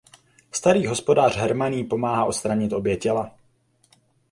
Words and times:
Starý 0.51 0.87
hospodář 0.87 1.35
Herman 1.37 1.73
jí 1.73 1.83
pomáhá 1.83 2.25
odstranit 2.25 2.73
obě 2.73 2.97
těla. 2.97 3.31